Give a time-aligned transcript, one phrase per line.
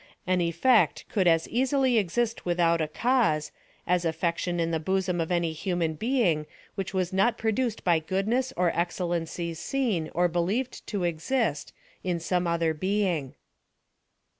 [0.25, 3.51] An effect could as easily exist without a cause,
[3.85, 7.99] as affection in the bo som of any human being, which was not produced by
[7.99, 11.71] goodness or excellencies seen, or believed to exist,
[12.03, 13.35] in some other being.